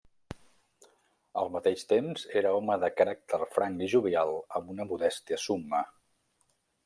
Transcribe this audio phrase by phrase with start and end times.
[1.41, 5.83] Al mateix temps era home de caràcter franc i jovial amb una modèstia summa.